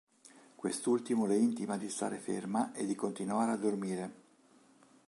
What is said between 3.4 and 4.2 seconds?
a dormire.